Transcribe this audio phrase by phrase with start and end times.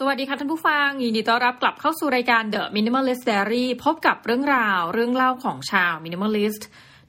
[0.00, 6.62] สวัสดีค่ะท่านผู้ฟัง ยินดีต้อนรับกลับเข้าสู่รายการ The Minimalist Diary พบกับเรื่องราวเรื่องเล่าของชาว Minimalist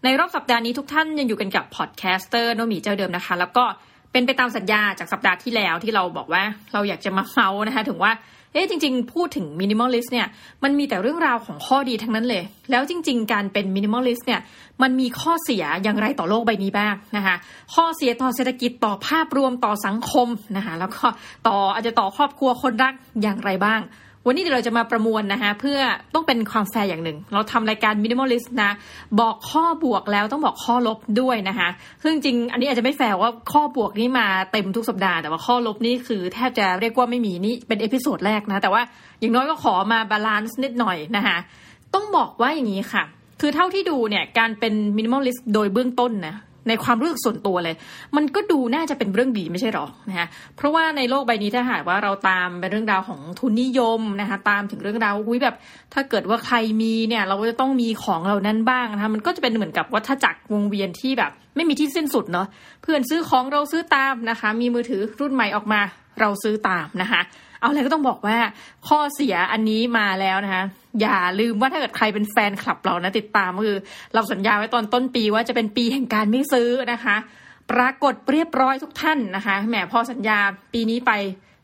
[0.03, 3.63] ในรอบสัปดาห์นี้ทุกท่านยังอยู่กันกับ podcaster โนมีเจ้าเดิมนะคะ แล้วก็
[4.11, 8.11] เป็นไปตามสัญญาจากสัปดาห์ที่แล้วที่เราบอกว่าเราอยากจะมาเมาท์นะคะถึงว่า
[8.53, 10.27] เอ๊ะจริง ๆ พูดถึง minimalist เนี่ย
[10.63, 14.41] มันมีแต่เรื่องราวของข้อดีทั้งนั้นเลย แล้วจริง ๆ การเป็น minimalist เนี่ย
[14.81, 17.35] มันมีข้อเสียอย่างไรต่อโลกใบนี้บ้างนะคะ
[17.73, 20.27] ข้อเสียต่อเศรษฐกิจต่อภาพรวมต่อสังคม
[20.57, 21.05] นะคะแล้วก็
[21.47, 23.81] ต่ออาจจะต่อครอบครัวคนรักอย่างไรบ้าง
[24.25, 25.79] วันนี้เดี๋ยวเราจะมาประมวลนะคะเพื่อ
[26.13, 28.71] ต้องเป็นความแฟร์อย่างหนึ่ง เราทำรายการ minimalist นะ
[29.19, 31.69] บอกข้อบวกแล้วต้องบอกข้อลบด้วยนะคะ
[32.03, 38.81] ซึ่งจริงอันนี้อาจจะไม่แฟร์ว่าข้อบวกนี่มาเต็มทุกสัปดาห์แต่ว่าข้อลบนี่คือแทบจะเรียกว่าไม่มีนี่เป็น episode แรกนะแต่ว่า
[39.19, 41.37] อย่างน้อยก็ขอมา balance นิดหน่อยนะคะ
[41.93, 43.03] ต้องบอกว่าอย่างนี้ค่ะ
[43.41, 46.35] คือเท่าที่ดูเนี่ยการเป็น minimalist โดยเบื้องต้นนะ
[46.67, 47.75] ในความรู้สึกส่วนตัวเลย
[48.15, 55.55] มันก็ดูน่าจะเป็นเรื่องดีไม่ใช่หรอนะคะเพราะว่าในโลกใบนี้ถ้าหากว่าเราตามเป็นเรื่องราวของทุนนิยมนะคะตามถึงเรื่องราวอุ้ยแบบ
[55.93, 62.47] ถ้าเกิดว่าใครมีเนี่ย เราก็จะต้องมีของเหล่านั้นบ้างนะคะมันก็จะเป็นเหมือนกับวัฏจักรวงเวียนที่แบบ ไม่มีที่สิ้นสุดเนาะ
[62.81, 65.81] เพื่อนซื้อของเราซื้อตามนะคะ มีมือถือรุ่นใหม่ออกมา
[66.19, 67.21] เราซื้อตามนะคะ
[67.59, 68.37] เอาอะไรก็ต้องบอกว่า
[68.87, 70.63] ข้อเสียอันนี้มาแล้วนะคะ
[71.01, 73.77] อย่าลืมว่าถ้าเกิดใครเป็นแฟนคลับเรานะติดตามก็คือ
[74.13, 77.15] เราสัญญาไว้ตอนต้นปีว่าจะเป็นปีแห่งการไม่ซื้อนะคะ
[77.71, 80.39] ปรากฏเรียบร้อยทุกท่านนะคะแหมพอสัญญา
[80.73, 81.11] ปีนี้ไป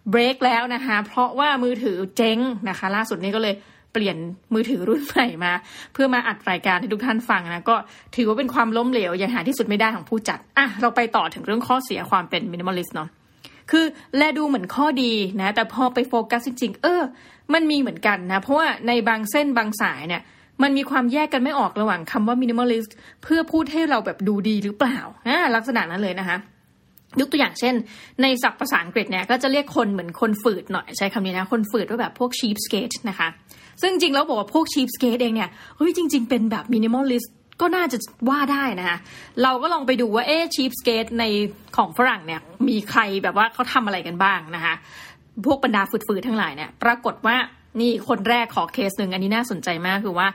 [0.09, 3.55] เบรกแล้วนะคะ เพราะว่ามือถือเจ๊งนะคะ ล่าสุดนี้ก็เลย
[3.93, 4.17] เปลี่ยน
[4.53, 5.53] มือถือรุ่นใหม่มา
[5.93, 7.75] เพื่อมาอัดรายการให้ทุกท่านฟังนะก็
[8.15, 13.09] ถือว่าเป็นความล้มเหลวอย่างหาที่สุดไม่ได้ของผู้จัดอะเราไปต่อถึงเรื่องข้อเสียความเป็น minimalist เนาะ
[13.71, 13.85] คือ
[14.17, 17.01] แลดูเหมือนข้อดีนะ แต่พอไปโฟกัสจริงๆ เออ
[17.53, 20.21] มันมีเหมือนกันนะ เพราะว่าในบางเส้นบางสายเนี่ย
[20.63, 26.37] มันมีความแยกกันไม่ออกระหว่างคำว่า minimalist เพื่อพูดให้เราแบบดูดีหรือเปล่าอ่าลักษณะนั้นเลยนะคะ
[27.19, 27.75] ยกตัวอย่างเช่น
[28.21, 33.27] ในศัพท์ภาษาอังกฤษเนี่ยก็จะเรียกคนเหมือนคนฝืดหน่อยใช้คำนี้นะ คนฝืดว่าแบบพวก cheapskate นะคะ
[33.81, 37.97] ซึ่งจริงแล้วบอกว่าพวก cheap skate เองเนี่ยเฮ้ยจริง ๆ เป็นแบบ minimalist ก็น่าจะ
[38.29, 38.97] ว่าได้นะคะ
[39.43, 41.23] เราก็ลองไปดูว่าเอ๊ cheapskate ใน
[41.77, 44.73] ของฝรั่งเนี่ยมีใครแบบว่าเขาทำอะไรกันบ้างนะคะ
[45.45, 47.35] พวกบรรดาฝืดๆทั้งหลายเนี่ยปรากฏว่า
[47.79, 50.27] นี่คนแรกขอเคสหนึ่งอันนี้น่าสนใจมากคือว่า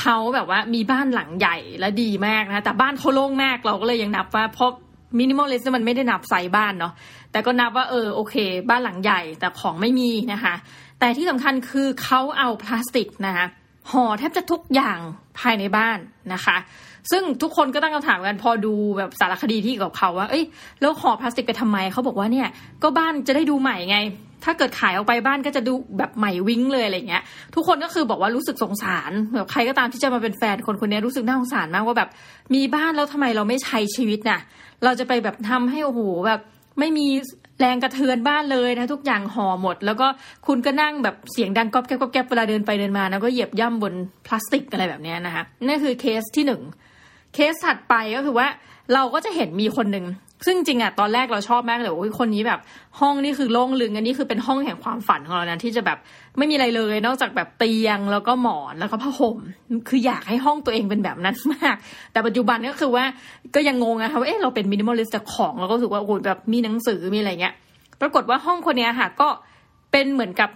[0.00, 4.70] เขาแบบว่ามีบ้านหลังใหญ่และดีมากนะแต่บ้านเขาโล่งมากเราก็เลยยังนับว่าเพราะ
[5.18, 6.92] minimalist มันไม่ได้นับไซส์บ้านเนาะ
[7.32, 8.34] แต่ก็นับว่าเออโอเค
[8.70, 10.54] บ้านหลังใหญ่แต่ของไม่มีนะคะ
[11.00, 13.46] แต่ที่สำคัญคือเขาเอาพลาสติกนะคะ
[13.92, 14.98] ห่อแทบจะทุกอย่าง
[15.38, 15.98] ภายในบ้าน
[16.34, 16.56] นะคะ
[17.10, 20.44] ซึ่งทุกคนก็ตั้งคำถามกันพอดูแบบสารคดีที่กับเขาว่า เอ้ย
[20.80, 22.48] แล้วห่อพลาสติกไปทำไมเขาบอกว่าเนี่ย
[22.82, 23.98] ก็บ้านจะได้ดูใหม่ไง
[24.44, 27.22] ถ้าเกิดขายออกไปบ้านก็จะดูแบบใหม่วิ่งเลยอะไรเงี้ย
[27.54, 32.08] ทุกคนก็คือบอกว่ารู้สึกสงสารแบบใครก็ตามที่จะมาเป็นแฟนคนคนนี้รู้สึกน่าสงสารมากว่าแบบ
[32.54, 34.40] มีบ้านแล้วทำไมเราไม่ใช้ชีวิตน่ะ
[34.84, 36.40] เราจะไปแบบทำให้โอ้โหแบบ
[36.78, 37.06] ไม่มี
[37.60, 40.06] แรงกระเทือนบ้านเลยนะ ทุกอย่างห่อหมด แล้วก็
[40.46, 43.94] คุณก็นั่งแบบเสียงดังก๊อบแก๊บก๊อบแก๊บเวลาเดินไปเดินมาแล้วก็เหยียบย่ำบน
[44.26, 46.62] พลาสติกอะไรแบบนี้นะคะนั่นคือเคสที่หนึ่ง
[47.34, 48.48] เคสถัดไปก็คือว่า
[48.94, 50.04] เราก็จะเห็นมีคนหนึ่ง
[50.46, 52.60] ซึ่งจริงอะตอนแรกเราชอบมากเลยว่าคนนี้แบบ
[53.00, 55.98] ห้องนี่คือโล่งลึงอันนี้คือเป็นห้องแห่งความฝันของเรานะที่จะแบบ
[56.38, 59.38] ไม่มีอะไรเลย นอกจากแบบเตียงแล้วก็หมอนแล้วก็ผ้าห่ม
[59.88, 61.76] คืออยากให้ห้องตัวเองเป็นแบบนั้นมาก
[62.12, 63.04] แต่ปัจจุบันก็คือว่า
[63.54, 67.54] ก็ยังงงนะคะว่าเอ๊ะเราเป็น minimalist ของเราก็รู้สึกว่าโอ้ยแบบมีหนังสือมีอะไรเงี้ย
[68.00, 69.28] ปรากฏว่าห้องคนนี้ค่ะก็
[69.92, 70.50] เป็นเหมือนกับ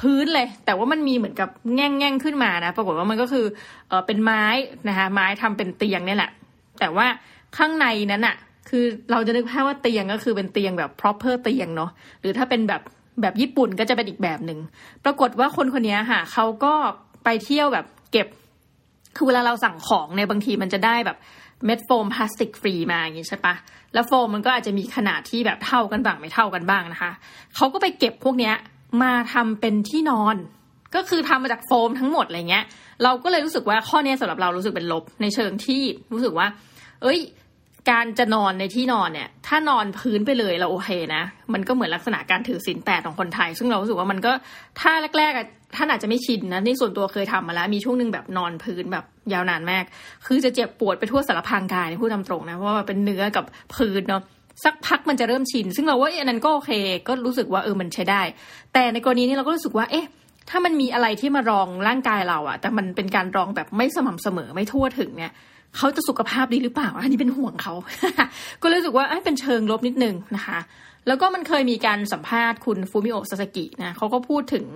[0.00, 3.44] พื้นเลย แต่ว่ามันมีเหมือนกับแง่งแง่งขึ้นมานะ ปรากฏว่ามันก็คือ
[3.88, 4.44] เออเป็นไม้
[4.88, 6.30] นะคะไม้ทำเป็นเตียงนี่แหละ
[6.80, 7.06] แต่ว่า
[7.56, 8.36] ข้างในนั้นอะ
[8.68, 11.90] คือเราจะนึกภาพว่าเตียงก็คือเป็นเตียงแบบ proper เตียงเนาะ
[12.20, 12.82] หรือถ้าเป็นแบบ
[13.22, 14.58] แบบญี่ปุ่นก็จะเป็นอีกแบบหนึ่ง
[15.04, 16.74] ปรากฏว่าคนคนนี้ค่ะเขาก็
[17.24, 18.26] ไปเที่ยวแบบเก็บ
[19.16, 21.18] คือเวลาเราสั่งของเนี่ยบางทีมันจะได้แบบ
[21.64, 23.54] เม็ดโฟมพลาสติกฟรีมาอย่างนี้ใช่ปะ
[23.94, 27.12] แล้วโฟมมันก็อาจจะมีขนาดที่แบบเท่ากันบ้างไม่เท่ากันบ้างนะคะ
[27.56, 28.54] เขาก็ไปเก็บพวกเนี้ย
[29.02, 30.36] มาทำเป็นที่นอน
[30.94, 32.64] ก็คือทำมาจากโฟมทั้งหมดอะไรเงี้ย
[33.02, 36.46] เราก็เลยรู้สึกว่าข้อนี้สำหรับเรารู้สึกเป็นลบในเชิงที่รู้สึกว่า
[37.02, 37.18] เอ้ย
[37.90, 44.32] การจะนอนในที่นอนเนี่ย ถ้านอนพื้นไปเลยเราโอเคนะ มันก็เหมือนลักษณะการถือศีลแปดของคนไทย ซึ่งเรารู้สึกว่ามันก็
[44.80, 49.84] ถ้าแรกๆท่านอาจจะไม่ชินนะในส่วนตัวเคยทำมาแล้ว มีช่วงหนึ่งแบบนอนพื้นแบบยาวนานมาก
[50.26, 53.44] คือจะเจ็บปวดไปทั่วสารพางกายพูดตามตรงนะ เพราะว่าเป็นเนื้อกับ
[53.74, 54.22] พื้นเนาะ
[54.64, 56.70] สักพักมันจะเริ่มชิน ซึ่งเราว่าอันนั้นก็โอเค
[57.08, 58.22] ก็รู้สึกว่าเออมันใช้ได้
[58.72, 60.06] แต่ในกรณีนี้เราก็รู้สึกว่าเอ๊ะ
[60.50, 65.32] ถ้ามันมีอะไรที่มารองร่างกายเราอะแต่มันเป็นการรองแบบไม่สม่ำเสมอไม่ทั่วถึงเนี่ย
[65.76, 67.74] เขาจะสุขภาพดีหรือเปล่า อันนี้เป็นห่วงเขา
[68.62, 70.60] ก็เลยรู้สึกว่าเป็นเชิงลบนิดนึงนะคะ
[71.08, 74.66] แล้วก็มันเคยมีการสัมภาษณ์คุณฟูมิโอซาสกินะเขาก็พูดถึง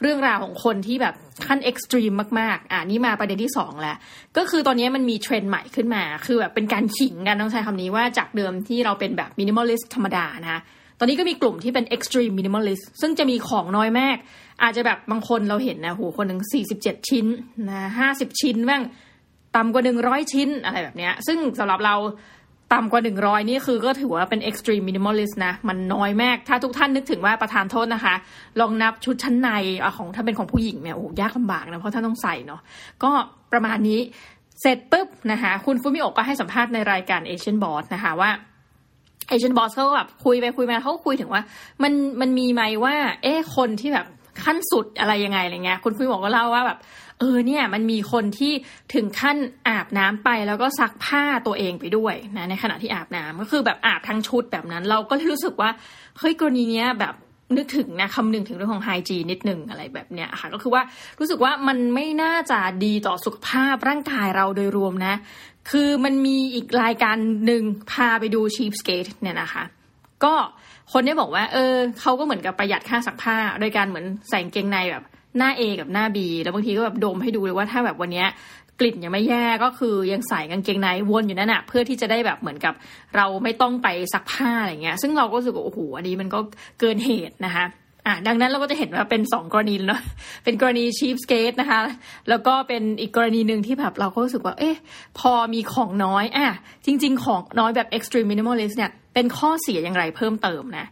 [0.00, 1.14] เรื่องราวของคนที่แบบ
[1.46, 3.96] ขั้น extreme มากๆ อ่านี่มาประเด็นที่สองแล้ว
[4.36, 10.60] ก็คือตอนนี้มันมีเทรนด์ใหม่ขึ้นมา คือแบบเป็นการขิงกันต้องใช้คำนี้ว่าจากเดิมที่เราเป็นแบบ minimalist ธรรมดานะ
[10.98, 14.16] ตอนนี้ก็มีกลุ่มที่เป็น extreme minimalist ซึ่งจะมีของน้อยมาก
[14.62, 16.40] อาจจะแบบบางคนเราเห็นนะโหคนหนึ่ง
[16.74, 17.26] 47 ชิ้น
[17.70, 17.80] นะ
[18.12, 18.82] 50 ชิ้นบ้าง
[19.56, 21.96] ต่ำกว่า100ชิ้นอะไรแบบเนี้ย ซึ่งสำหรับเรา
[22.72, 28.14] ต่ำกว่า 100 นี่คือก็ถือว่าเป็น extreme minimalist นะ มันน้อยมาก ถ้าทุกท่านนึกถึงว่าประทานโทษนะคะ
[28.60, 29.50] ลองนับชุดชั้นใน
[29.82, 32.60] อของถ้าเป็นของผู้หญิงเนี่ยโอ้ยากลำบากนะ เพราะท่านต้องใส่เนาะ
[33.02, 33.10] ก็
[33.52, 34.00] ประมาณนี้
[34.60, 38.30] เสร็จปุ๊บนะคะ คุณฟูมิโอกก็ให้สัมภาษณ์ในรายการ Asian Boss นะคะว่า
[39.30, 41.42] Asian Boss เขาแบบคุยไปคุยมาเขาคุยถึงว่า
[41.82, 44.06] มันมันมีไหมว่า เอ๊ะคนที่แบบ
[44.44, 46.78] ขั้นสุดอะไรยังไงอะไรเงี้ย คุณฟูมิโอกก็เล่าว่าแบบ
[47.18, 48.52] เออเนี่ยมันมีคนที่
[48.94, 49.36] ถึงขั้น
[49.68, 55.70] อาบน้ำไปแล้วก็ซักผ้าตัวเองไปด้วยนะในขณะที่อาบน้ำก็คือแบบอาบทั้งชุดแบบนั้น เราก็รู้สึกว่า
[56.18, 57.14] เฮ้ยกรณีเนี้ยแบบ
[57.56, 60.82] นึกถึงนะคำนึงถึงเรื่องของไฮจีนิดหนึ่งอะไรแบบเนี้ยค่ะก็คือว่า
[61.18, 65.14] รู้สึกว่ามันไม่น่าจะดีต่อสุขภาพร่างกายเราโดยรวมนะ
[65.70, 67.16] คือมันมีอีกรายการ
[67.46, 69.64] หนึ่งพาไปดูชีฟสเกตเนี่ยนะคะ
[70.24, 70.34] ก็
[70.92, 75.04] คนนี้บอกว่า เออเขาก็เหมือนกับประหยัดค่าซักผ้า โดยการเหมือนใส่เกงในแบบ
[75.38, 78.24] หน้า A กับหน้า B แล้วบางทีก็แบบดมให้ดูเลยว่าถ้าแบบวันนี้
[78.80, 82.74] กลิ่นยังไม่แย่ก็คือยังใส่กางเกงในวนอยู่นั่นแหะเพื่อที่จะได้แบบเหมือนกับ
[83.16, 86.38] เราไม่ต้องไปซักผ้าอะไรเงี้ย ซึ่งเราก็รู้สึกว่าโอ้โหอันนี้มันก็
[86.80, 87.64] เกินเหตุนะคะ
[88.06, 90.00] อะดังนั้นเราก็จะเห็นว่าเป็นสองกรณีเนาะ
[90.44, 91.80] เป็นกรณีชีฟสเกตนะคะ
[92.28, 94.76] แล้วก็เป็นอีกกรณีหนึ่งที่แบบเราก็รู้สึกว่า เอ๊ะ
[95.18, 96.48] พอมีของน้อยอะ
[96.86, 100.86] จริง ๆ ของน้อยแบบ extreme minimalist เนี่ย เป็นข้อเสียอย่างไรเพิ่มเติมนะ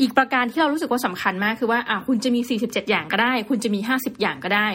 [0.00, 4.68] อีกประการที่เรารู้สึกว่าสำคัญมากคือว่าอะคุณจะมี 47 อย่างก็ได้ คุณจะมี 50 อย่างก็ได้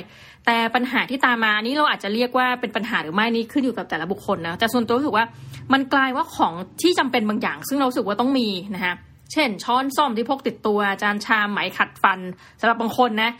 [0.45, 5.25] แต่ปัญหาที่ตามมานี้เราอาจจะเรียกว่าเป็นปัญหาหรือไม่นี่ขึ้นอยู่กับแต่ละบุคคลนะแต่ส่วนตัวรู้สึกว่า
[5.73, 8.95] มันกลายว่าของที่จำเป็นบางอย่าง ซึ่งเราสึกว่าต้องมีนะคะ
[9.33, 12.19] เช่น ช้อนซ่อมที่พกติดตัวจานชามไหมขัดฟัน
[12.59, 13.31] สำหรับบางคนนะ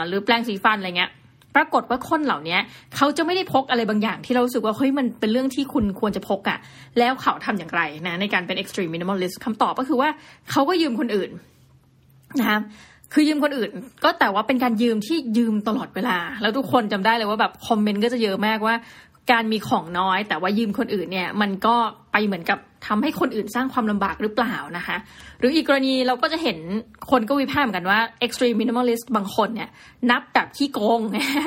[0.00, 1.10] ะหรือแปรงสีฟันอะไรเงี้ย
[1.56, 2.58] ปรากฏว่าคนเหล่านี้
[2.96, 6.58] เขาจะไม่ได้พกอะไรบางอย่างที่เราสึกว่าเฮ้ยมันเป็นเรื่องที่คุณควรจะพกอะ่ะ
[6.98, 10.08] แล้วเขาทำอย่างไรนะในการเป็น extreme minimalist คำตอบก็คือว่า
[10.50, 11.30] เขาก็ยืมคนอื่น
[12.40, 12.58] นะคะ
[13.12, 13.70] คือยืมคนอื่น
[14.04, 18.74] ก็แต่ว่าเป็นการยืมที่ยืมตลอดเวลา แล้วทุกคนจำได้เลยว่าแบบคอมเมนต์ก็จะเยอะมากว่า
[19.32, 21.74] การมีของน้อย แต่ว่ายืมคนอื่นเนี่ย มันก็
[22.12, 24.96] ไปเหมือนกับ ทำให้คนอื่นสร้างความลำบากหรือเปล่านะคะ
[25.38, 26.58] หรืออีกกรณีเราก็จะเห็น
[27.10, 29.68] คนก็วิพากษ์เหมือนกันว่า extreme minimalist บางคนเนี่ย
[30.10, 31.00] นับแบบขี้โกง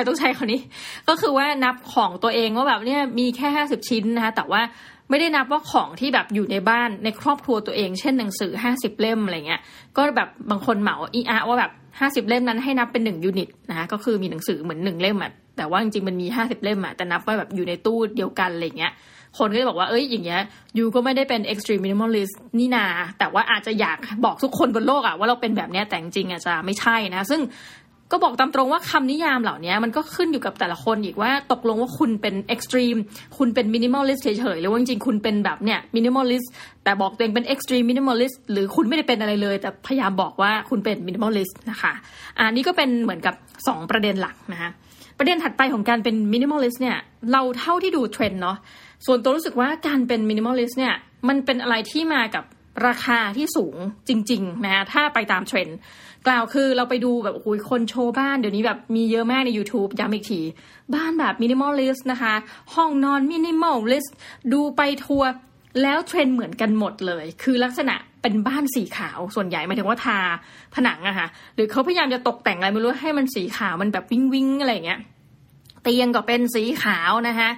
[0.07, 0.61] ต้องใช้คำนี้
[1.09, 4.61] ก็คือว่านับของตัวเองว่าแบบเนี่ยมีแค่ห้าสิบชิ้นนะคะแต่ว่า
[5.09, 9.61] ไม่ได้นับว่าของที่แบบอยู่ในบ้านในครอบครัวตัวเอง เช่นหนังสือห้าสิบเล่มอะไรเงี้ย
[9.97, 18.93] ก็แบบบางคนเหมาอีอะว่าแบบห้าสิบเล่มนั้นให้นับเป็นหนึ่งยูนิตนะคะก็คือมีหนังสือเหมือนหนึ่งเล่มอะแต่ว่าจริงๆมันมีห้าสิบเล่มอะแต่นับว่าแบบอยู่ในตู้เดียวกันอะไรเงี้ย
[19.37, 20.41] คนก็จะบอกว่าเอ้ยอย่างเงี้ย
[20.77, 22.85] you ก็ไม่ได้เป็น extreme minimalist นี่นา
[23.19, 27.41] แต่ว่าอาจจะอยากบอกทุกคนบนโลกอะว่าเราเป็นแบบเนี้ยแต่จริงอาจจะไม่ใช่นะ ซึ่ง
[28.11, 32.95] ก็บอกตามตรงว่าคำนิยามเหล่านี้มันก็ขึ้นอยู่กับแต่ละคนอีกว่าตกลงว่าคุณเป็น extreme
[33.37, 36.43] คุณเป็น minimalist เฉยๆหรือว่าจริงๆคุณเป็นแบบเนี้ย minimalist
[36.83, 41.93] แต่บอกตัวเองเป็น extreme minimalist หรือคุณไม่ได้เป็นอะไรเลย แต่พยายามบอกว่าคุณเป็น minimalist นะคะ
[42.37, 44.69] อันนี้ก็เป็นเหมือนกับ 2 ประเด็นหลักนะคะ
[45.19, 46.97] ประเด็นถัดไปของการเป็น minimalist เนี่ย
[47.31, 48.57] เราเท่าที่ดูเทรนด์เนาะ
[49.05, 50.95] ส่วนตัวรู้สึกว่าการเป็น minimalist เนี่ย
[51.27, 52.43] มันเป็นอะไรที่มากับ
[52.87, 53.75] ราคาที่สูง
[54.07, 55.77] จริงๆนะถ้าไปตามเทรนด์
[56.27, 60.41] กล่าวคือเราไปดูแบบโอ้ยคนโชว์บ้านเดี๋ยวนี้แบบมีเยอะมากใน YouTube ย้ำอีกที
[60.95, 62.33] บ้านแบบ minimalist นะคะ
[62.75, 64.15] ห้องนอน minimalist
[64.53, 65.29] ดูไปทัวร์
[65.81, 70.19] แล้วเทรนด์เหมือนกันหมดเลย คือลักษณะเป็นบ้านสีขาวส่วนใหญ่หมายถึงว่าทา
[70.75, 74.99] ผนังอะค่ะหรือเขาพยายามจะตกแต่งอะไรไม่รู้ให้มันสีขาวมันแบบวิ้งวิ้งอะไรเงี้ย
[75.83, 77.49] เตียงก็เป็นสีขาวนะคะ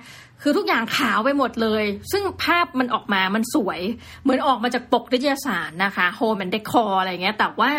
[0.41, 3.79] คือทุกอย่างขาวไปหมดเลย ซึ่งภาพมันออกมามันสวย
[4.23, 7.71] เหมือนออกมาจากปกนิตยสารนะคะ Home and Decor อะไรเงี้ย แต่ว่า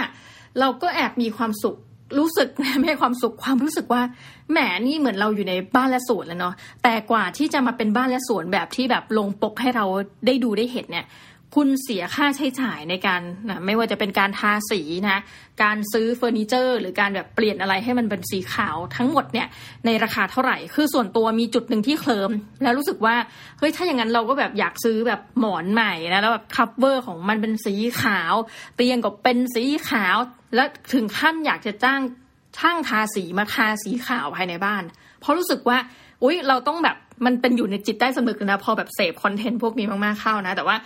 [0.60, 1.76] เราก็แอบมีความสุข
[2.18, 4.02] รู้สึกไม่ใช่ความสุขความรู้สึกว่า
[4.50, 9.84] แหมนี่เหมือนเราอยู่ในบ้านและสวนแล้วเนาะแต่กว่าที่จะมาเป็นบ้านและสวนแบบที่แบบลงปกให้เรา
[10.26, 11.06] ได้ดูได้เห็นเนี่ย
[11.56, 15.20] คุณเสียค่าใช้จ่ายในการนะไม่ว่าจะเป็นการทาสีนะ
[15.62, 19.46] การซื้อเฟอร์นิเจอร์ หรือการแบบเปลี่ยนอะไรให้มันเป็นสีขาวทั้งหมดเนี่ย
[19.86, 22.30] ในราคาเท่าไหร่ คือส่วนตัวมีจุดหนึ่งที่เคลิ้ม
[22.62, 23.16] แล้วรู้สึกว่า
[23.58, 28.34] เฮ้ยถ้าอย่างนั้นเราก็แบบอยากซื้อแบบหมอนใหม่นะแล้วแบบ cover ของมันเป็นสีขาว
[28.76, 30.16] เตียงก็เป็นสีขาว
[30.54, 32.00] และถึงขั้นอยากจะจ้าง
[32.58, 34.82] ช่างทาสีมาทาสีขาวภายในบ้าน
[35.20, 35.78] เพราะรู้สึกว่า
[36.22, 36.96] อุ้ยเราต้องแบบ
[37.26, 40.76] มันเป็นอยู่ในจิตใต้สำนึกนะพอแบบเสพคอนเทนต์พวกนี้มากๆเข้านะ แต่ว่า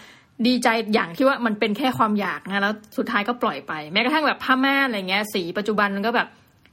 [0.46, 6.28] ดีใจอย่างที่ว่ามันเป็นแค่ความอยากนะแล้วสุดท้ายก็ปล่อยไป แม้กระทั่งแบบผ้าม่านอะไรเงี้ย สีปัจจุบันมันก็แบบ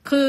[0.09, 0.27] คือ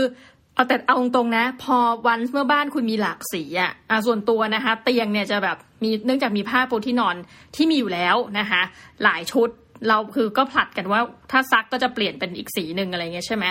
[0.54, 1.76] เอาแต่เอาตรงๆนะ พอ
[2.07, 7.16] วันเมื่อบ้านคุณมีหลากสีอะอะส่วนตัวนะคะ เตียงเนี่ยจะแบบมีเนื่องจากมีผ้าปูที่นอน
[7.57, 8.62] ที่มีอยู่แล้วนะคะ
[9.04, 9.49] หลายชุด
[9.88, 13.45] เราคือก็ผลัดกันว่าถ้าซักก็จะเปลี่ยนเป็นอีกสีหนึ่งอะไรเงี้ยใช่ไหม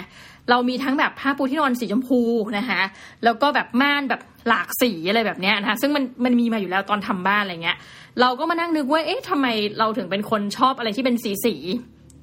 [0.50, 2.20] เรามีทั้งแบบผ้าปูที่นอนสีชมพู
[2.58, 2.82] นะคะ
[3.24, 7.78] แล้วก็แบบม่านแบบหลากสีอะไรแบบเนี้ยนะคะซึ่งมันมันมีมาอยู่แล้วตอนทำบ้านอะไรเงี้ย
[8.22, 9.48] เราก็มานั่งนึกว่าเอ๊ะทำไม
[9.80, 11.56] เราถึงเป็นคนชอบอะไรที่เป็นสีสี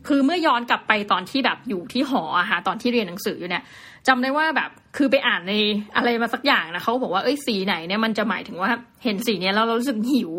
[0.09, 3.65] คือเมื่อย้อนกลับไปตอนที่แบบอยู่ที่หออะค่ะตอนที่เรียนหนังสืออยู่เนี่ย
[4.09, 5.53] จำได้ว่าแบบคือไปอ่านใน
[5.97, 8.71] อะไรมาสักอย่างนะเขาบอกว่าเอ้ยสีไหนเนี่ยมันจะหมายถึงว่า
[9.05, 10.33] เห็นสีเนี้ยแล้วเรารู้สึกหิว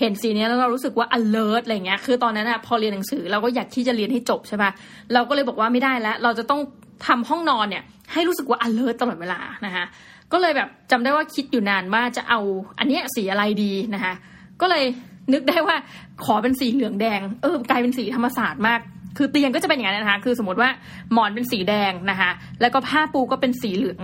[0.00, 4.70] เห็นสีเนี้ยแล้วเรารู้สึกว่า alert อะไรเงี้ยคือตอนนั้นอะพอเรียนหนังสือเราก็อยากที่จะเรียนให้จบใช่ปะ
[5.14, 6.60] เราก็เลยบอกว่าไม่ได้แล้ว เราจะต้อง
[7.06, 9.84] ทำห้องนอนเนี่ยให้รู้สึกว่า alert ตลอดเวลานะคะ
[10.32, 12.40] ก็เลยแบบจำได้ว่าคิดอยู่นานว่าจะเอา
[12.78, 14.14] อันเนี้ยสีอะไรดีนะคะ
[14.60, 14.84] ก็เลย
[15.32, 15.76] นึกได้ว่า
[16.24, 18.80] ขอเป็นสีเหลืองแดง เออกลายเป็นสีธรรมศาสตร์มาก
[19.16, 20.70] คือเตียงก็จะเป็นอย่างนั้นนะคะ คือสมมติว่า
[21.12, 22.30] หมอนเป็นสีแดงนะคะ
[22.60, 24.02] แล้วก็ผ้าปูก็เป็นสีเหลือง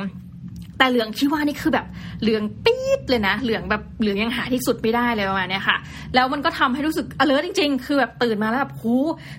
[0.78, 1.87] แต่เหลืองที่ว่านี่คือแบบ
[2.23, 5.76] เหลืองปี๊ดเลยนะ เหลืองแบบเหลืองยังหาที่สุดไม่ได้เลยประมาณนี้ค่ะ
[6.14, 8.95] แล้วมันก็ทำให้รู้สึกอเลิร์จริง ๆ คือแบบตื่นมาแล้วแบบหู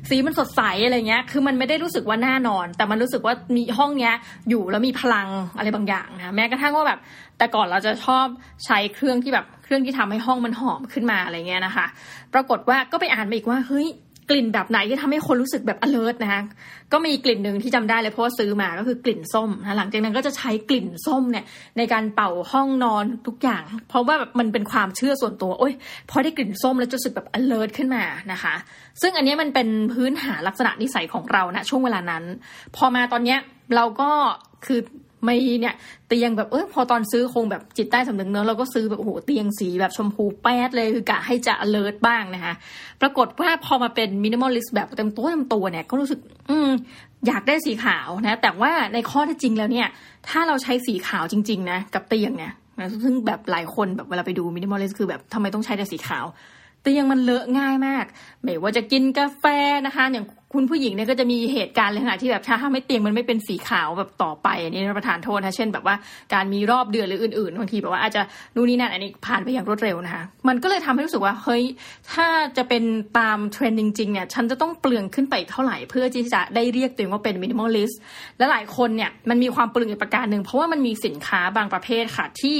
[0.09, 4.13] สีมันสดใสอะไรเงี้ย คือมันไม่ได้รู้สึกว่าน่านอน แต่มันรู้สึกว่ามีห้องเนี้ย
[4.49, 6.99] อยู่แล้วมีพลังอะไรบางอย่างนะแม้กระทั่งว่าแบบ
[7.37, 8.25] แต่ก่อนเราจะชอบ
[8.65, 11.85] ใช้เครื่องที่แบบ เครื่องที่ทำให้ห้องมันหอมขึ้นมาอะไรเงี้ยนะคะ
[12.33, 13.87] ปรากฏว่าก็ไปอ่านมาอีกว่าเฮ้ย
[14.29, 16.41] กลิ่นแบบไหนที่ทำให้คนรู้สึกแบบ alert นะคะ
[16.91, 21.45] ก็มีกลิ่นหนึ่งที่จำได้เลยเพราะว่าซื้อมาก็คือกลิ่นส้มนะหลังจากนั้นก็จะใช้กลิ่นส้มเนี่ย
[21.77, 25.73] ในการเป่าห้องนอนทุกอย่าง เพราะว่าแบบมันเป็นความเชื่อส่วนตัวโอ้ย
[26.09, 28.53] พอได้กลิ่นส้มแล้วจะรู้สึกแบบ alert ขึ้นมานะคะ
[29.01, 32.23] ซึ่งอันนี้มันเป็นพื้นฐานลักษณะนิสัยของเราณนะช่วงเวลานั้น
[32.75, 33.39] พอมาตอนเนี้ย
[33.75, 34.11] เราก็
[34.65, 34.79] คือ
[35.23, 35.75] ไม่เนี่ย
[36.07, 42.53] เตียงแบบเออพอตอนซื้อคงแบบจิตใต้สำนึกเนื้อเราก็ซื้อแบบโอ้โหเตียงสีแบบชมพูแป๊ดเลยคือกะให้จะ alert บ้างนะคะ
[43.01, 46.71] ปรากฏว่าพอมาเป็น minimalist แบบเต็มตัวเต็มตัวเนี่ยก็รู้สึก อืม
[47.27, 49.87] อยากได้สีขาวนะ แต่ว่าในข้อที่จริงแล้วเนี่ย
[50.29, 52.53] ถ้าเราใช้สีขาวจริง ๆ นะกับเตียงเนี่ย
[53.03, 56.25] ซึ่งแบบหลายคนแบบเวลาไปดู minimalist คือแบบทำไมต้องใช้แต่สีขาว
[56.83, 58.05] เตียงมันเลอะง่ายมาก
[58.43, 59.43] ไม่ว่าจะกินกาแฟ
[59.85, 65.95] นะคะ อย่าง คุณผู้หญิงเนี่ยก็จะมีเหตุการณ์เลยค่ะที่แบบถ้าไม่เตียงมันไม่เป็นสีขาวแบบต่อไปอันนี้ประธานโทษนะเช่นแบบว่า
[66.33, 68.21] การมีรอบเดือนหรืออื่นๆบางทีแบบว่าอาจจะ
[68.55, 71.63] นู่นนี่นั่นอันนี้ผ่านไปอย่างรวดเร็วนะคะมันก็เลยทำให้รู้สึกว่าเฮ้ย
[72.13, 72.27] ถ้า
[72.57, 72.83] จะเป็น
[73.19, 77.99] ตามเทรนด์จริงๆเนี่ยฉันจะต้องเปลืองขึ้นไปเท่าไหร่เพื่อที่จะได้เรียกตัวเองว่าเป็น minimalist
[78.37, 82.55] และหลายคนเนี่ยมันมีความเปลืองอีกประการหนึ่งเพราะว่ามันมีสินค้าบางประเภทค่ะที่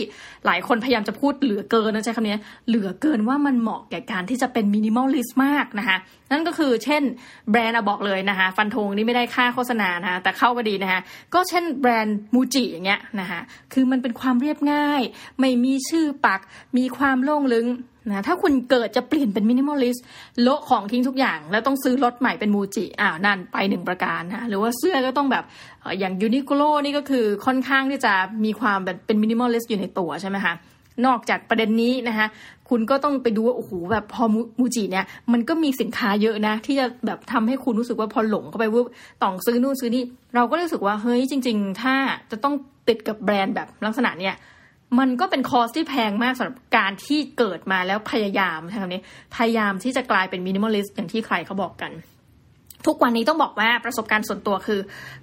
[0.46, 5.98] หลายคนพยายามจะพูดเหลือเกินนะใช้คำนี้เหลือเกินว่ามันเหมาะแก่การที่จะเป็น minimalist มากนะคะ
[6.32, 7.04] นั่นก็คือเช่น
[7.52, 11.02] แบรนด์บอกเลยนะคะฟันธงนี่ไม่ได้ค่าโฆษณานะคะแต่เข้าก็ดีนะคะ
[11.34, 13.40] ก็เช่นแบรนด์ Muji อย่างเงี้ยนะคะ
[13.74, 15.02] คือมันเป็นความเรียบง่าย
[15.40, 16.40] ไม่มีชื่อปัก
[16.78, 17.68] มีความโล่งลึง
[18.08, 20.06] นะถ้าคุณเกิดจะเปลี่ยนเป็น minimalist
[20.42, 25.44] โละของทิ้งทุกอย่าง แล้วต้องซื้อหมดใหม่เป็น Muji อ่านั่นไปหนึ่งประการนะหรือว่าเสื้อก็ต้องแบบ
[26.00, 28.14] อย่าง Uniqlo นี่ก็คือค่อนข้างที่จะ
[28.46, 30.54] มีความแบบเป็น minimalist อยู่ในตัวใช่ไหมคะ
[31.06, 32.28] นอกจากประเด็นนี้นะคะ
[32.70, 34.24] คุณก็ต้องไปดูว่าโอ้โหแบบพอ
[34.60, 38.84] Muji เนี่ยมันก็มีสินค้าเยอะนะ ที่จะแบบทำให้คุณรู้สึกว่าพอหลงเข้าไปว่า
[39.22, 40.04] ต้องซื้อนู่นซื้อนี่
[40.36, 41.96] เราก็รู้สึกว่าเฮ้ยจริง ๆ ถ้า
[42.32, 42.56] จะต้อง
[42.88, 44.36] ติดกับแบรนด์แบบลักษณะเนี่ย
[45.00, 49.02] มันก็เป็น cost ที่แพงมากสำหรับการที่เกิดมาแล้วพยายามใช่ไหมนี้
[49.36, 51.92] พยายามที่จะกลายเป็น minimalist อย่างที่ใครเขาบอกกัน
[52.88, 54.80] ทุกวันนี้ต้องบอกว่าประสบการณ์ส่วนตัวคือ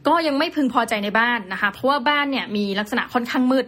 [0.06, 3.66] ก็ยังไม่พึงพอใจในบ้านนะคะ เพราะว่าบ้านเนี่ยมีลักษณะค่อนข้างมืด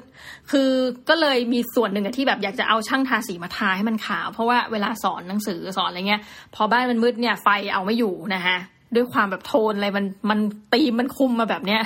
[0.51, 0.71] คือ
[1.09, 6.23] ก็เลยมีส่วนหนึ่งที่แบบอยากจะเอาช่างทาสีมาทาให้มันขาว เพราะว่าเวลาสอนหนังสือสอนอะไรเงี้ย
[6.55, 8.57] พอบ้านมันมืดเนี่ยไฟเอาไม่อยู่นะคะ
[8.95, 10.39] ด้วยความแบบโทนอะไรมันมัน
[10.73, 11.81] ตีมันคุมมาแบบเนี้ย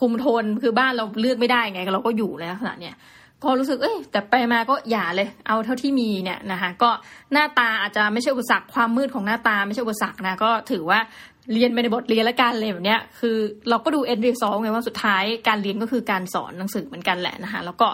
[0.00, 2.96] คุมโทนคือบ้านเราเลือกไม่ได้ไงเราก็อยู่ในลักษณะเนี้ย
[3.42, 6.90] ก็รู้สึกเอ้ยแต่ไปมาก็อย่าเลย เอาเท่าที่มีเนี่ยนะคะก็
[7.32, 10.98] หน้าตาอาจจะไม่ใช่อุปสรรคความมืดของหน้าตาไม่ใช่อุปสรรคนะก็ถือว่า
[11.52, 13.36] เรียนไปในบทเรียนและการเลยแบบเนี้ยคือ
[13.68, 17.88] เราก็ดู end result ไงว่าสุดท้ายการเรียนก็คือการสอนหนังสือเหมือนกันแหละนะคะแล้วก็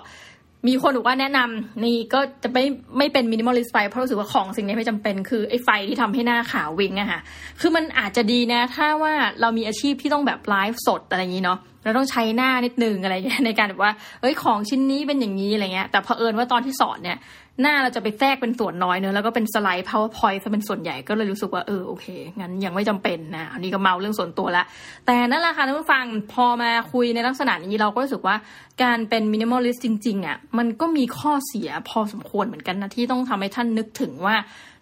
[0.68, 2.64] มีคนบอกว่าแนะนำนี่ก็จะไม่
[2.98, 7.20] ไม่เป็น minimalist ไฟเพราะรู้สึกว่าของสิ่งนี้ไม่จำเป็น คือไอ้ไฟที่ทำให้หน้าขาววิ้งอะค่ะ
[7.60, 17.18] คือมันอาจจะดีนะ ถ้าว่าเรามีอาชีพที่ต้องแบบไลฟ์สดอะไรอย่างนี้เนาะ เราต้องใช้หน้านิดนึงอะไรเงี้ยในการแบบว่า เอ้ยของชิ้นนี้เป็นอย่างนี้อะไรเงี้ย แต่เผอิญว่าตอนที่สอนเนี่ย
[17.62, 22.06] หน้าเราจะไปแทรกเป็นส่วนน้อยเนอะแล้วก็เป็นสไลด์ PowerPoint ซะเป็นส่วนใหญ่ก็เลยรู้สึกว่าเออโอเค
[22.40, 24.64] งั้นยังไม่จำเป็นนะอันนี้ก็เมาท์เรื่องส่วนตัวละ
[25.06, 28.36] แต่นั่นแหละค่ะท่านผู้ฟังพอมาคุยในลักษณะนี้เราก็รู้สึกว่า
[28.82, 34.34] การเป็น minimalist จริงๆอะมันก็มีข้อเสียพอสมควรเหมือนกันนะที่ต้องทำให้ท่านนึกถึงว่า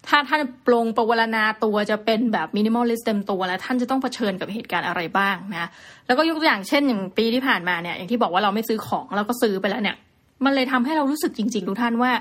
[0.06, 5.68] ถ้าท่านปลงปวารณาตัวจะเป็นแบบ minimalist เต็มตัวแล้วท่านจะต้องเผชิญกับเหตุการณ์อะไรบ้างนะ
[6.06, 9.96] แล้วก็ยกตัวอย่างเช่นอย่างปีที่ผ่านมาเนี่ยอย่างที่บอกว่าเราไม่ซื้อของแล้วก็ซื้อไปแล้วเนี่ย
[10.44, 12.12] มันเลยทำให้เรารู้สึกจริง ๆ ทุกท่านว่า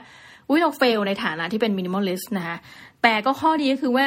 [0.49, 2.57] อุ้ยเรา fail ในฐานะที่เป็น minimalist นะคะ
[3.03, 4.05] แต่ก็ข้อดีก็คือว่า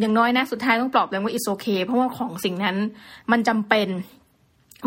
[0.00, 2.76] อย่างน้อยนะสุดท้ายต้องปลอบแล้วว่า it's okay เพราะว่าของสิ่งนั้น
[3.32, 3.88] มันจำเป็น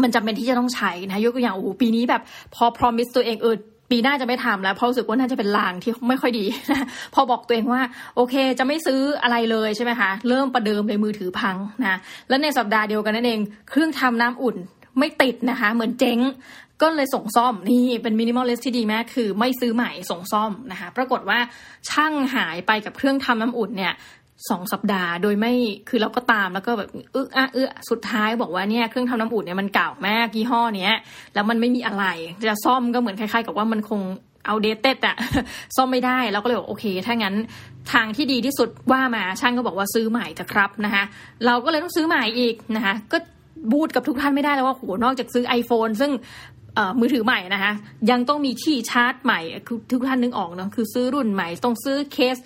[0.02, 2.22] มันจำเป็นที่จะต้องใช้นะยกตัวอย่างโอ้ปีนี้แบบ
[2.56, 3.56] พอ promise ตัวเองเออ
[3.92, 7.82] ปีหน้าจะไม่ทำแล้วเพราะรู้สึกว่าน่าจะเป็นลางที่ไม่ค่อยดีนะพอบอกตัวเองว่า
[8.16, 11.98] โอเค จะไม่ซื้ออะไรเลยใช่ไหมคะ เริ่มประเดิมเลยมือถือพังนะ
[12.30, 14.58] แล้วในสัปดาห์เดียวกันนั่นเอง เครื่องทำน้ำอุ่น
[15.00, 16.20] ไม่ติดนะคะ เหมือนเจ๊ง
[16.82, 21.40] ก็เลยส่งซ่อมนี่เป็นมินิมอลเลสที่ดีมากคือไม่ซื้อใหม่ส่งซ่อมนะคะ ปรากฏว่า
[21.90, 23.94] ช่างหายไปกับเครื่องทำน้ำอุ่นเนี่ย
[24.50, 25.54] สองสัปดาห์ โดยไม่
[25.90, 30.94] คือเราก็ตามแล้วก็แบบอึะอะเอื้อสุดท้ายบอกว่าเนี่ยเครื่องทำน้ำอุ่นเนี่ยมันเก่ามากยี่ห้อเนี้ย
[31.34, 32.06] แล้วมันไม่มีอะไร
[32.50, 34.02] จะซ่อมก็เหมือนคล้ายๆ กับว่ามันคง
[34.46, 35.16] เอาเดตเต็ดอะ
[35.76, 37.36] ซ่อมไม่ได้เราก็เลยบอกโอเค ถ้างั้น
[37.94, 41.04] ทางที่ดีที่สุดว่ามาช่างก็บอกว่าซื้อใหม่จะครับนะคะ
[41.46, 43.18] เราก็เลยต้องซื้อใหม่อีกนะคะก็
[43.72, 46.12] บูดกับทุกท่านไม่ได้แล้วว่าโหนอกจากซื้อ iPhone ซึ่ง
[47.00, 47.72] มือถือใหม่นะคะ
[48.12, 49.40] ยังต้องมีที่ชาร์จใหม่
[49.92, 52.38] ทุกท่านนึกออกเนาะคือซื้อรุ่นใหม่ต้องซื้อเคส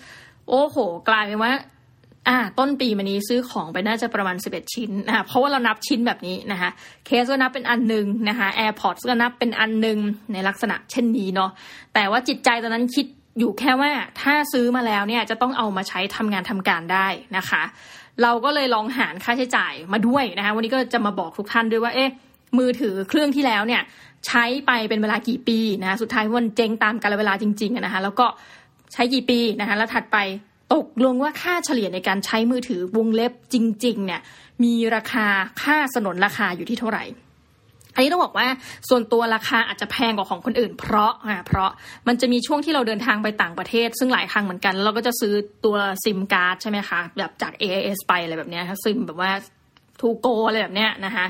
[0.48, 0.76] โอ้โห
[1.08, 1.52] กลายเป็นว่า
[2.28, 6.70] อ่า ต้นปีมานี้ซื้อของไปน่าจะประมาณ 11 ชิ้นนะคะเพราะว่าเรานับชิ้นแบบนี้นะคะ
[7.06, 9.98] เคสก็นับเป็นอันหนึ่งนะคะ AirPods ก็นับเป็นอันหนึ่ง
[10.32, 11.50] ในลักษณะเช่นนี้เนาะ
[11.94, 13.06] แต่ว่าจิตใจตอนนั้นคิด
[13.38, 17.06] อยู่แค่ว่าถ้าซื้อมาแล้วเนี่ยจะต้องเอามาใช้ทำงานทำการได้
[17.36, 17.62] นะคะ
[18.22, 22.10] เราก็เลยลองหารค่าใช้จ่ายมาด้วยนะคะวันนี้ก็จะมาบอกทุกท่านด้วยว่า เอ๊ะ
[22.58, 23.82] มือถือเครื่องที่แล้วเนี่ย
[24.26, 28.26] ใช้ไปเป็นเวลากี่ปีนะสุดท้ายมันเจ๊งตามกาลเวลาจริงๆนะคะแล้วก็
[28.92, 30.16] ใช้กี่ปีนะคะแล้วถัดไป
[30.74, 34.20] ตกลงว่าค่าเฉลี่ยในการใช้มือถือวงเล็บจริง ๆ เนี่ย
[34.64, 35.26] มีราคา
[35.62, 37.04] ค่าสนนราคาอยู่ที่เท่าไหร่
[37.94, 38.48] อันนี้ต้องบอกว่า
[38.88, 41.70] ส่วนตัวราคาอาจจะแพงกว่าของคนอื่น เพราะอ่าเพราะ
[42.08, 45.34] มันจะมีช่วงที่เราเดินทางไปต่างประเทศ ซึ่งหลายครั้งเหมือนกัน เราก็จะซื้อ
[45.64, 49.32] ตัวซิมการ์ดใช่ไหมคะ แบบจาก AIS ไปอะไรแบบเนี้ยซิมแบบว่า
[50.00, 51.26] to go อะไรแบบเนี้ยนะคะ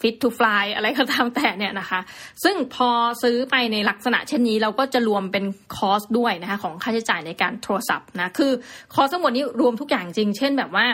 [0.00, 2.00] Sim2Fly อะไรก็ตามแต่เนี่ยนะคะ
[2.44, 2.90] ซึ่งพอ
[3.22, 5.44] ซื้อไปในลักษณะเช่นนี้เราก็จะรวมเป็น
[5.76, 8.52] cost ด้วยนะคะของค่าใช้จ่ายในการโทรศัพท์นะคือ
[8.94, 10.86] คอสทั้งหมดนี้รวมทุกอย่างจริง เช่นแบบว่า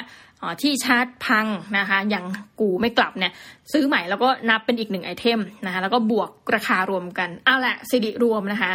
[0.62, 1.46] ที่ชาร์จพัง
[1.78, 2.24] นะคะอย่าง
[2.60, 3.32] กูไม่กลับเนี่ย
[3.72, 8.72] ซื้อใหม่แล้วก็นับเป็นอีกหนึ่งไอเทมนะคะแล้วก็บวกราคารวมกันเอาละสิริรวมนะคะ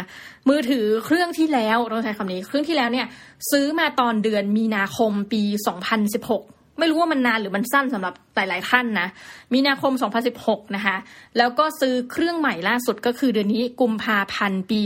[0.48, 3.06] มือถือเครื่องที่แล้วเราใช้คำนี้เครื่องที่แล้วเนี่ย
[3.50, 5.42] ซื้อมาตอนเดือนมีนาคมปี
[6.00, 9.08] 2016 ไม่รู้ว่ามันนานหรือมันสั้นสำหรับหลาย ๆ ท่านนะ
[9.54, 9.92] มีนาคม
[10.34, 10.96] 2016 นะคะ
[11.38, 14.80] แล้วก็ซื้อเครื่องใหม่ล่าสุดก็คือเดือนนี้กุมภาพันธ์ปี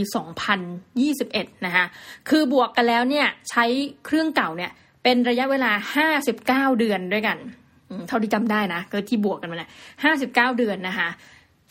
[0.79, 1.85] 2021 นะคะ
[2.29, 3.65] คือบวกกันแล้วเนี่ยใช้
[4.05, 4.71] เครื่องเก่าเนี่ย
[5.03, 5.71] เป็นระยะเวลา
[6.69, 7.37] 59 เดือนด้วยกัน
[8.07, 9.69] เท่าที่จำได้นะก็ที่บวกกันมาแหละ
[10.13, 11.09] 59 เดือนนะคะ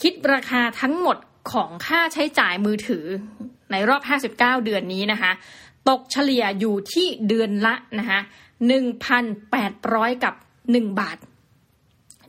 [0.02, 1.16] คิดราคาทั้งหมด
[1.52, 3.04] ของค่าใช้จ่ายมือถือ
[3.72, 4.02] ในรอบ
[4.34, 5.32] 59 เดือนนี้นะคะ
[5.88, 8.20] ตกเฉลี่ยอยู่ที่เดือนละนะคะ
[8.66, 10.34] หนึ่งพันแปดร้อยกับ
[10.72, 11.18] หนึ่งบาท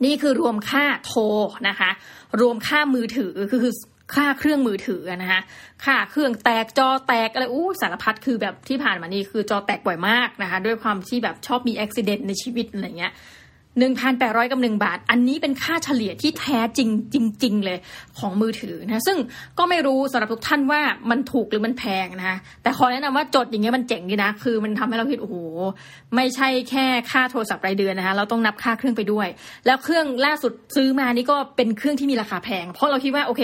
[0.04, 1.22] นี่คือรวมค่าโทร
[1.68, 1.90] นะคะ
[2.40, 3.74] รวมค่ามือถือคือคือ
[4.14, 5.40] ค่าเครื่องมือถือนะคะ
[5.84, 13.12] ค่าเครื่องแตกจอแตกอะไรอู้สารพัดคือแบบที่ผ่านมานี่คือจอแตกบ่อยมากนะคะ ด้วยความที่แบบชอบมีอุบิเหตุในชีวิตอะไรเงี้ย
[13.78, 16.88] หนึ่งพันแปดร้อยกับหนึ่งบาท อันนี้เป็นค่าเฉลี่ยที่แท้จริง
[17.42, 17.78] จริง ๆ เลย
[18.18, 19.16] ของมือถือนะซึ่ง
[19.58, 25.36] ก็ไม่รู้สำหรับทุกท่านว่ามันถูกหรือมันแพงนะแต่ขอแนะนำว่าจดอย่างเงี้ยมันเจ๋งดีนะ คือมันทำให้เราคิดโอ้โห
[26.14, 29.28] ไม่ใช่แค่ค่าโทรศัพท์รายเดือนนะคะเราต้องนับค่าเครื่องไปด้วย
[29.66, 33.42] แล้วเครื่องล่าสุดซื้อมานี่ก็เป็นเครื่องที่มีราคาแพง เพราะเราคิดว่าโอเค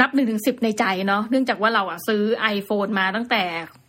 [0.00, 2.22] นับหนึ่งถึงสิบในใจเนาะเนื่องจากว่าเราอะซื้อ
[2.56, 3.42] iPhone มาตั้งแต่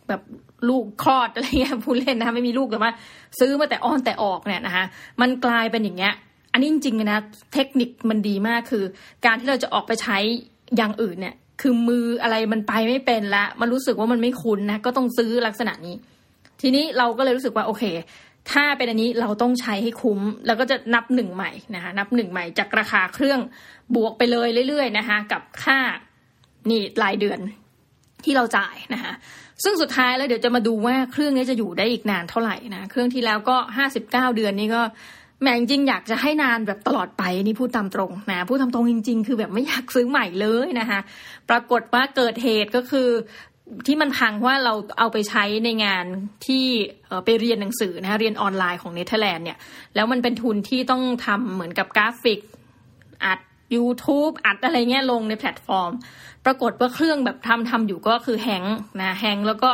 [0.07, 0.21] แบบ
[0.69, 2.91] ลูกคลอดอะไรเงี้ยพูดเล่นนะคะไม่มีลูกแต่ว่า
[3.39, 4.85] ซื้อมาแต่อ้อนแต่ออกเนี่ยนะคะ
[5.21, 6.13] มันกลายเป็นอย่างเงี้ย
[6.53, 7.19] อันนี้จริงๆนะ
[7.53, 8.83] เทคนิคมันดีมากคือ
[9.25, 10.17] การที่เราจะออกไปใช้
[10.77, 15.95] อย่างอื่นเนี่ย คือมืออะไรมันไปไม่เป็นละมันรู้สึกว่ามันไม่คุ้นนะก็ต้องซื้อลักษณะนี้
[16.61, 17.83] ทีนี้เราก็เลยรู้สึกว่าโอเค
[18.51, 23.39] ถ้าเป็นอันนี้เราต้องใช้ให้คุ้ม แล้วก็จะนับหนึ่งใหม่นะคะนับหนึ่งใหม่จากราคาเครื่อง
[23.95, 25.79] บวกไปเลยเรื่อย ๆ นะคะ กับค่า
[26.69, 27.39] นี่รายเดือน
[28.23, 29.13] ที่เราจ่ายนะคะ
[29.63, 34.81] ซึ่งสุดท้ายแล้วเดี๋ยวจะมาดูว่าเครื่องนี้จะอยู่ได้อีกนานเท่าไหร่นะเครื่องที่แล้วก็ห้าสิบเก้าเดือนนี่ก็
[35.41, 40.99] แม่จริงอยากจะให้นานแบบตลอดไปนี่พูดตามตรงนะพูดตามตรงจริง ๆ คือแบบไม่อยากซื้อใหม่เลยนะคะ
[41.49, 43.09] ปรากฏว่าเกิดเหตุก็คือ
[43.87, 46.05] ที่มันพังว่าเราเอาไปใช้ในงาน
[46.45, 46.65] ที่
[47.25, 49.57] ไปเรียนหนังสือนะคะเรียนออนไลน์ของเนเธอร์แลนด์เนี่ย
[49.95, 52.39] แล้วมันเป็นทุนที่ต้องทำเหมือนกับกราฟิก
[53.25, 53.39] อัด
[53.75, 55.91] YouTube อัดอะไรเงี้ยลงในแพลตฟอร์ม
[56.45, 58.63] ปรากฏว่าเครื่องแบบทำทำอยู่ก็คือ hang
[59.01, 59.69] นะ hang แล้วก็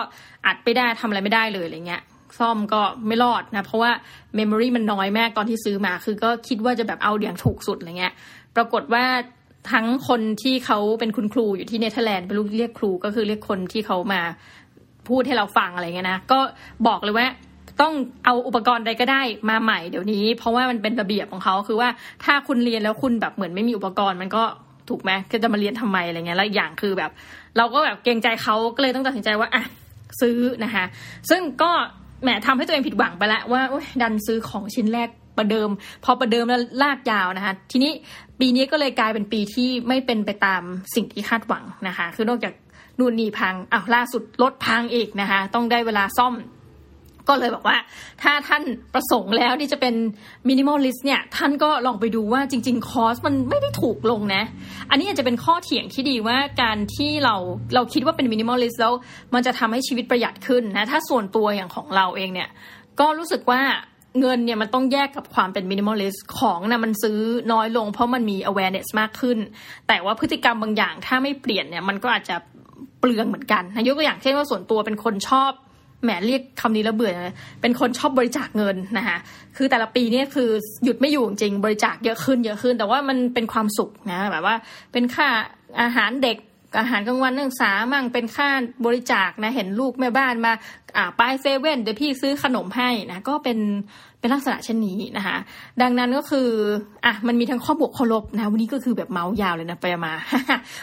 [0.46, 2.02] อัดไปได้ทำอะไรไม่ได้เลยอะไรเงี้ย
[2.40, 3.92] ซ่อมก็ไม่รอดนะ เพราะว่า
[4.36, 8.14] memory มันน้อยมากตอนที่ซื้อมา คือก็คิดว่าจะแบบเอาอย่างถูกสุดอะไรเงี้ย
[8.56, 9.06] ปรากฏว่า
[9.72, 14.22] ทั้งคนที่เขาเป็นคุณครูอยู่ที่เนเธอร์แลนด์เป็นลูกเรียกครูก็คือเรียกคนที่เขามา
[15.10, 16.40] พูดให้เราฟังอะไรเงี้ยนะ ก็
[16.88, 17.28] บอกเลยว่า
[17.82, 17.94] ต้อง
[18.26, 21.90] เอาอุปกรณ์ใดก็ได้มาใหม่เดี๋ยวนี้ เพราะว่ามันเป็นระเบียบของเขาคือว่า
[22.26, 24.44] ถ้าคุณเรียนแล้วคุณแบบเหมือนไม่มีอุปกรณ์มันก็
[24.90, 27.12] ถูกไหมก็จะมาเรียนทำไมอะไรเงี้ยแล้วอย่างคือแบบ
[27.58, 29.64] เราก็แบบเกรงใจเขาก็เลยต้องตัดสินใจว่าอะ
[30.22, 30.86] ซื้อนะคะ
[31.30, 31.72] ซึ่งก็
[32.24, 33.62] แหมทำให้ตัวเองผิดหวังไปแล้วว่า
[34.02, 35.70] ดันซื้อของชิ้นแรกประเดิม
[36.04, 37.92] พอประเดิมแล้วลากยาวนะคะ ทีนี้
[38.40, 40.62] ปีนี้ก็เลยกลายเป็นปีที่ไม่เป็นไปตาม
[40.96, 42.54] สิ่งที่คาดหวังนะคะ คือนอกจาก
[43.00, 46.34] นู่นนี่พังอ้าวล่าสุดรถพังอีกนะคะ ต้องได้เวลาซ่อม
[47.28, 47.78] ก็เลยบอกว่า
[48.22, 49.96] ถ้าท่านประสงค์แล้วที่จะเป็น
[50.50, 54.44] minimalist เนี่ย ท่านก็ลองไปดูว่าจริง ๆ cost มันไม่ได้ถูกลงนะ
[54.90, 57.36] อันนี้อาจจะเป็นข้อเถียงที่ดีว่าการที่เรา
[57.76, 58.94] เราคิดว่าเป็น minimalist แล้ว
[59.34, 62.50] มันจะทำให้ชีวิตประหยัดขึ้นนะ ถ้าส่วนตัวอย่างของเราเองเนี่ย
[63.00, 63.62] ก็รู้สึกว่า
[64.20, 67.20] เงินเนี่ยมันต้องแยกกับความเป็น minimalist ของนะมันซื้อ
[67.52, 69.38] น้อยลง เพราะมันมี awareness มากขึ้น
[69.88, 72.36] แต่ว่าพฤติกรรมบางอย่างถ้าไม่เปลี่ยนเนี่ยมันก็อาจจะ
[73.00, 75.52] เปลืองเหมือนกันนะยกตัวอย่างเช่นว่าส่วนตัวเป็นคนชอบ
[76.04, 79.18] แหมเรียกคำนี้แล้วเบื่อเลยเป็นคนชอบบริจาคเงินนะคะ
[79.58, 80.50] คือแต่ละปีเนี่ยคือ
[80.84, 84.56] หยุดไม่อยู่จริงบริจาคเยอะขึ้นเยอะขึ้น แต่ว่ามันเป็นความสุขนะแบบว่า
[84.92, 85.28] เป็นค่า
[85.82, 86.38] อาหารเด็ก
[86.80, 88.50] อาหารกลางวันนักศึกษามั่งเป็นค่า
[88.86, 90.54] บริจาคนะเห็นลูกแม่บ้านมา
[90.98, 93.60] อ่าป้ายเซเว่นเดี๋ยวพี่ซื้อขนมให้นะก็เป็น
[94.20, 95.38] เป็นลักษณะเช่นนี้นะคะ
[95.82, 96.50] ดังนั้นก็คือ
[97.06, 100.14] อะมันมีทั้งข้อบวกข้อลบนะวันนี้ก็คือแบบเมาส์ยาวเลยนะไปมา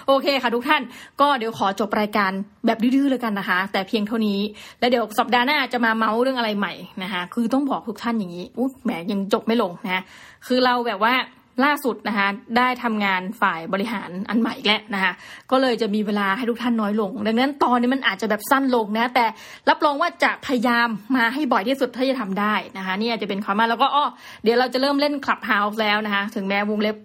[0.06, 0.82] โอเคค่ะทุกท่าน
[1.20, 2.30] ก็เดี๋ยวขอจบรายการ
[2.66, 4.40] แบบดื้อๆเลยกันนะคะ แต่เพียงเท่านี้
[4.80, 10.02] แล้วเดี๋ยวสัปดาห์หน้าจะมาเมาส์เรื่องอะไรใหม่นะคะคือต้องบอกทุกท่านอย่างนี้อุ๊ยแหมยังจบไม่ลงนะ
[10.46, 11.14] คือเราแบบว่า
[11.64, 15.12] ล่าสุดนะคะได้ทำงานฝ่ายบริหารอันใหม่แล้วนะคะ
[15.50, 19.24] ก็เลยจะมีเวลาให้ทุกท่านน้อยลง ดังนั้นตอนนี้มันอาจจะแบบสั้นลงนะแต่
[19.68, 24.04] รับรองว่าจะพยายามมาให้บ่อยที่สุดถ้าจะทำได้นะคะนี่อาจจะเป็นความมาแล้วก็อ้อ
[24.42, 26.96] เดี๋ยวเราจะเริ่มเล่นคลับเฮาส์แล้วนะคะถึงแม้วงเล็บ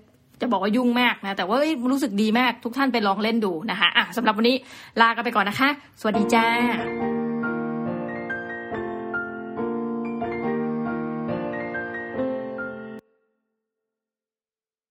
[0.41, 1.58] จะบอกว่ายุ่งมากนะ แต่ว่า
[1.91, 4.56] รู้สึกดีมากทุกท่านไปลองเล่นดูนะคะอะสำหรับวันนี้
[5.02, 6.46] ลากันไปก่อนนะคะ สวัสดีจ้า